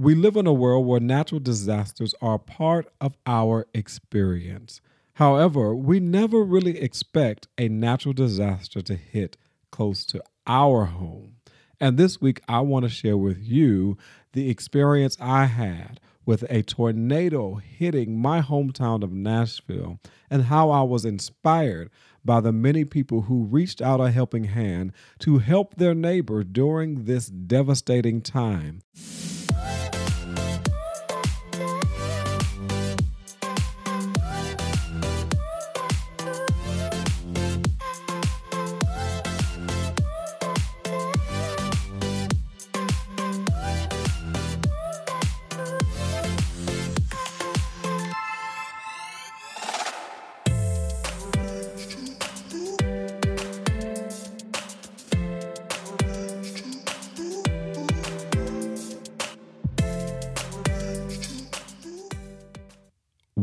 [0.00, 4.80] We live in a world where natural disasters are part of our experience.
[5.14, 9.36] However, we never really expect a natural disaster to hit
[9.72, 11.38] close to our home.
[11.80, 13.98] And this week, I want to share with you
[14.34, 19.98] the experience I had with a tornado hitting my hometown of Nashville
[20.30, 21.90] and how I was inspired
[22.24, 27.06] by the many people who reached out a helping hand to help their neighbor during
[27.06, 28.82] this devastating time.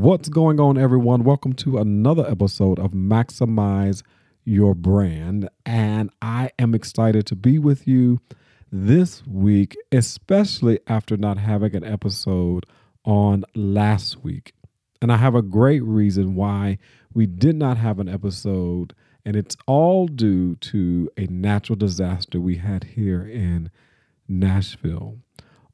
[0.05, 1.23] What's going on, everyone?
[1.23, 4.03] Welcome to another episode of Maximize
[4.43, 5.49] Your Brand.
[5.65, 8.19] And I am excited to be with you
[8.71, 12.67] this week, especially after not having an episode
[13.03, 14.53] on last week.
[15.01, 16.77] And I have a great reason why
[17.11, 18.93] we did not have an episode,
[19.25, 23.71] and it's all due to a natural disaster we had here in
[24.27, 25.17] Nashville.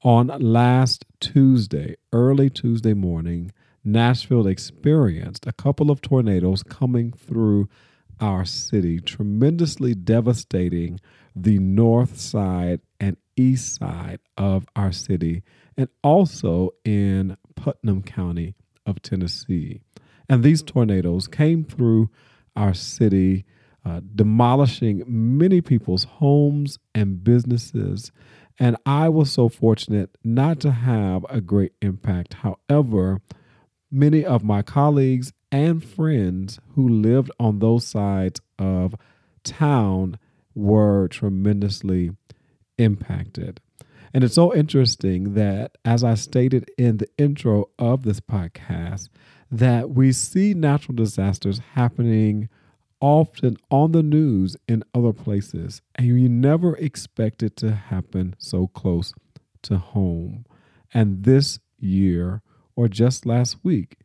[0.03, 3.52] On last Tuesday, early Tuesday morning,
[3.83, 7.67] Nashville experienced a couple of tornadoes coming through
[8.19, 10.99] our city, tremendously devastating
[11.35, 15.41] the north side and east side of our city,
[15.75, 19.81] and also in Putnam County of Tennessee.
[20.29, 22.09] And these tornadoes came through
[22.55, 23.45] our city,
[23.83, 28.11] uh, demolishing many people's homes and businesses.
[28.59, 32.35] And I was so fortunate not to have a great impact.
[32.35, 33.21] However,
[33.92, 38.95] many of my colleagues and friends who lived on those sides of
[39.43, 40.17] town
[40.55, 42.11] were tremendously
[42.77, 43.60] impacted.
[44.14, 49.10] And it's so interesting that, as I stated in the intro of this podcast,
[49.49, 52.49] that we see natural disasters happening
[52.99, 58.67] often on the news in other places, and you never expect it to happen so
[58.67, 59.14] close
[59.64, 60.45] to home.
[60.94, 62.42] And this year,
[62.76, 63.98] or just last week,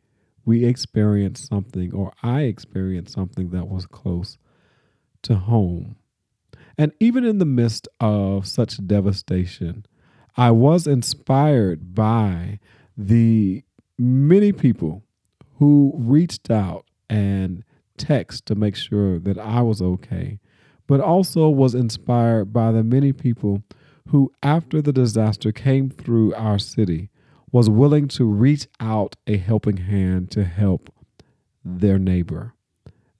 [0.45, 4.37] we experienced something, or I experienced something that was close
[5.23, 5.97] to home.
[6.77, 9.85] And even in the midst of such devastation,
[10.37, 12.59] I was inspired by
[12.95, 13.63] the
[13.97, 15.03] many people
[15.55, 17.63] who reached out and
[17.97, 20.39] text to make sure that I was okay,
[20.85, 23.63] but also was inspired by the many people
[24.09, 27.09] who, after the disaster came through our city,
[27.51, 30.93] was willing to reach out a helping hand to help
[31.63, 32.53] their neighbor,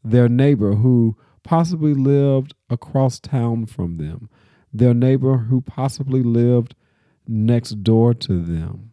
[0.03, 4.29] their neighbor who possibly lived across town from them,
[4.73, 6.75] their neighbor who possibly lived
[7.27, 8.91] next door to them.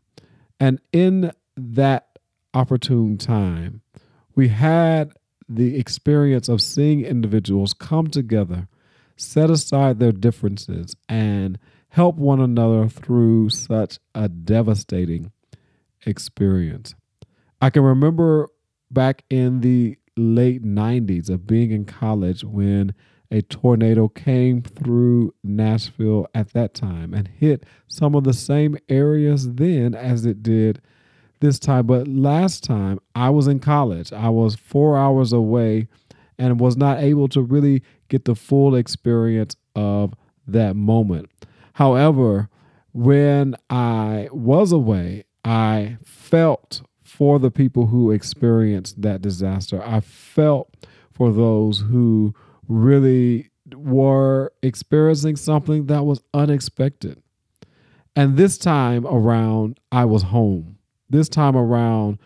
[0.61, 2.19] And in that
[2.53, 3.83] opportune time,
[4.34, 5.12] we had
[5.49, 8.69] the experience of seeing individuals come together,
[9.16, 11.59] set aside their differences, and
[11.94, 15.31] help one another through such a devastating
[16.05, 16.93] experience.
[17.62, 18.49] I can remember
[18.91, 22.94] back in the late 90s of being in college when
[23.31, 29.54] a tornado came through Nashville at that time and hit some of the same areas
[29.54, 30.83] then as it did
[31.38, 31.87] this time.
[31.87, 35.87] But last time I was in college, I was four hours away
[36.41, 40.12] and was not able to really get the full experience of
[40.49, 41.31] that moment.
[41.74, 42.48] However,
[42.92, 49.82] when I was away, I felt for the people who experienced that disaster.
[49.84, 52.34] I felt for those who
[52.68, 57.20] really were experiencing something that was unexpected.
[58.14, 60.78] And this time around, I was home.
[61.10, 62.18] This time around,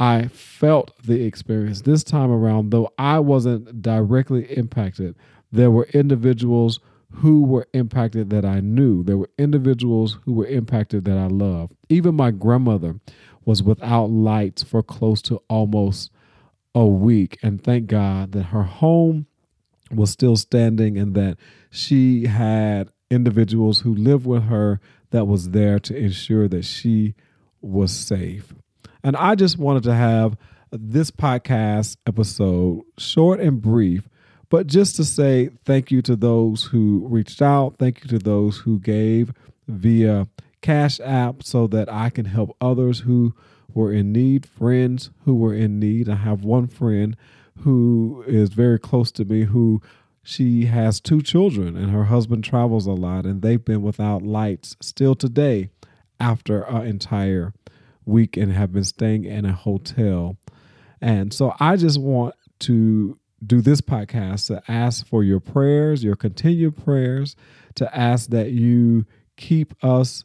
[0.00, 1.82] I felt the experience.
[1.82, 5.14] This time around, though I wasn't directly impacted,
[5.52, 6.80] there were individuals
[7.12, 9.02] who were impacted that I knew.
[9.02, 11.74] There were individuals who were impacted that I loved.
[11.88, 13.00] Even my grandmother
[13.44, 16.10] was without lights for close to almost
[16.74, 17.38] a week.
[17.42, 19.26] And thank God that her home
[19.90, 21.38] was still standing and that
[21.70, 24.80] she had individuals who lived with her
[25.10, 27.14] that was there to ensure that she
[27.60, 28.52] was safe.
[29.04, 30.36] And I just wanted to have
[30.72, 34.08] this podcast episode short and brief
[34.48, 38.58] but just to say thank you to those who reached out, thank you to those
[38.58, 39.32] who gave
[39.68, 40.28] via
[40.60, 43.34] Cash App so that I can help others who
[43.72, 46.08] were in need, friends who were in need.
[46.08, 47.16] I have one friend
[47.60, 49.80] who is very close to me who
[50.22, 54.76] she has two children and her husband travels a lot and they've been without lights
[54.80, 55.70] still today
[56.18, 57.52] after an entire
[58.04, 60.36] week and have been staying in a hotel.
[61.00, 66.16] And so I just want to do this podcast to ask for your prayers, your
[66.16, 67.36] continued prayers,
[67.74, 69.04] to ask that you
[69.36, 70.24] keep us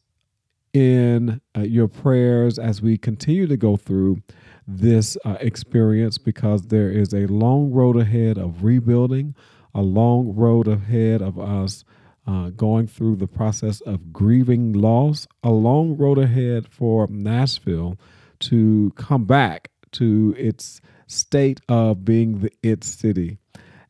[0.74, 4.22] in uh, your prayers as we continue to go through
[4.68, 9.36] this uh, experience because there is a long road ahead of rebuilding,
[9.76, 11.84] a long road ahead of us
[12.26, 17.98] uh, going through the process of grieving loss, a long road ahead for Nashville
[18.40, 20.80] to come back to its
[21.12, 23.38] state of being the its city.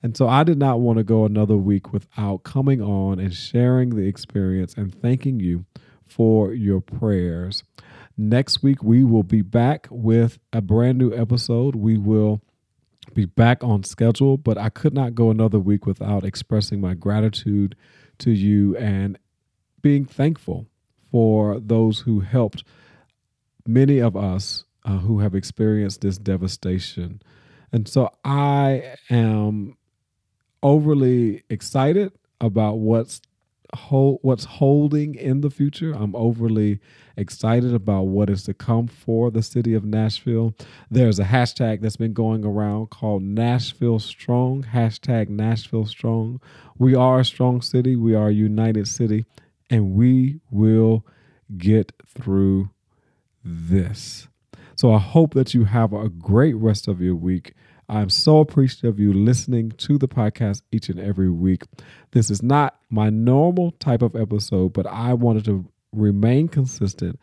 [0.03, 3.91] And so I did not want to go another week without coming on and sharing
[3.91, 5.65] the experience and thanking you
[6.07, 7.63] for your prayers.
[8.17, 11.75] Next week, we will be back with a brand new episode.
[11.75, 12.41] We will
[13.13, 17.75] be back on schedule, but I could not go another week without expressing my gratitude
[18.19, 19.17] to you and
[19.81, 20.67] being thankful
[21.11, 22.63] for those who helped
[23.67, 27.21] many of us uh, who have experienced this devastation.
[27.71, 29.77] And so I am
[30.63, 33.21] overly excited about what's
[33.89, 35.93] what's holding in the future.
[35.93, 36.79] I'm overly
[37.15, 40.53] excited about what is to come for the city of Nashville.
[40.89, 46.41] There's a hashtag that's been going around called Nashville Strong, hashtag Nashville Strong.
[46.77, 49.25] We are a strong city, we are a united city,
[49.69, 51.05] and we will
[51.57, 52.71] get through
[53.43, 54.27] this.
[54.81, 57.53] So I hope that you have a great rest of your week.
[57.87, 61.65] I'm so appreciative of you listening to the podcast each and every week.
[62.13, 67.19] This is not my normal type of episode, but I wanted to remain consistent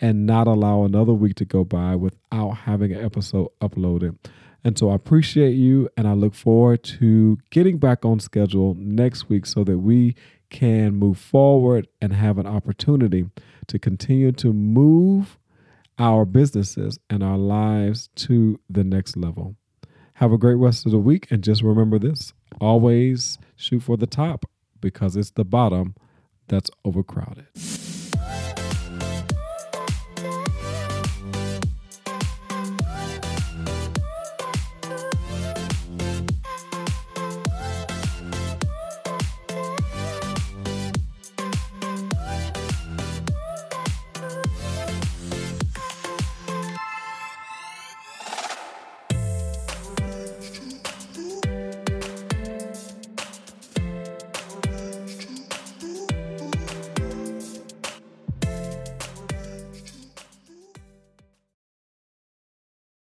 [0.00, 4.16] and not allow another week to go by without having an episode uploaded.
[4.64, 9.28] And so I appreciate you and I look forward to getting back on schedule next
[9.28, 10.14] week so that we
[10.48, 13.28] can move forward and have an opportunity
[13.66, 15.36] to continue to move
[15.98, 19.56] our businesses and our lives to the next level.
[20.14, 21.30] Have a great rest of the week.
[21.30, 24.44] And just remember this always shoot for the top
[24.80, 25.94] because it's the bottom
[26.48, 27.46] that's overcrowded.